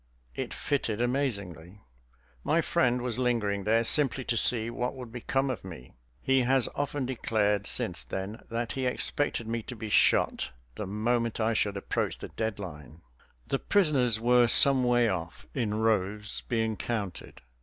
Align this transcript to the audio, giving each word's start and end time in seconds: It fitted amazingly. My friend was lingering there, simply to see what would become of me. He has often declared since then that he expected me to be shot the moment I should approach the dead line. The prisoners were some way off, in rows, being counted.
It 0.33 0.51
fitted 0.51 0.99
amazingly. 0.99 1.79
My 2.43 2.59
friend 2.61 3.03
was 3.03 3.19
lingering 3.19 3.65
there, 3.65 3.83
simply 3.83 4.23
to 4.23 4.35
see 4.35 4.71
what 4.71 4.95
would 4.95 5.11
become 5.11 5.51
of 5.51 5.63
me. 5.63 5.93
He 6.23 6.41
has 6.41 6.67
often 6.73 7.05
declared 7.05 7.67
since 7.67 8.01
then 8.01 8.41
that 8.49 8.71
he 8.71 8.87
expected 8.87 9.47
me 9.47 9.61
to 9.61 9.75
be 9.75 9.89
shot 9.89 10.49
the 10.73 10.87
moment 10.87 11.39
I 11.39 11.53
should 11.53 11.77
approach 11.77 12.17
the 12.17 12.29
dead 12.29 12.57
line. 12.57 13.03
The 13.45 13.59
prisoners 13.59 14.19
were 14.19 14.47
some 14.47 14.83
way 14.83 15.07
off, 15.07 15.45
in 15.53 15.75
rows, 15.75 16.41
being 16.49 16.77
counted. 16.77 17.41